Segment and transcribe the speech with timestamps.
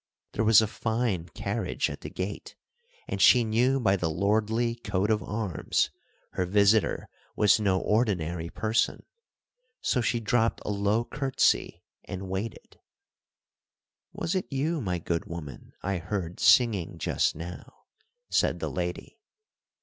[0.31, 2.55] There was a fine carriage at the gate,
[3.07, 5.91] and she knew by the lordly coat of arms,
[6.31, 9.05] her visitor was no ordinary person,
[9.79, 12.79] so she dropped a low courtesy and waited.
[14.11, 17.83] "Was it you, my good woman, I heard singing just now?"
[18.27, 19.19] said the lady.